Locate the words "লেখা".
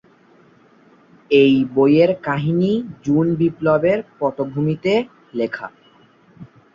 5.33-5.67